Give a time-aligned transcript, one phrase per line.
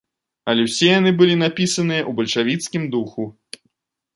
[0.53, 3.29] Але ўсе яны былі напісаныя ў бальшавіцкім духу.